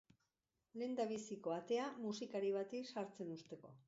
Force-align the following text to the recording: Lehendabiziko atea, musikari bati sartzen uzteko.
Lehendabiziko 0.81 1.53
atea, 1.57 1.83
musikari 2.07 2.49
bati 2.57 2.81
sartzen 2.95 3.35
uzteko. 3.37 3.75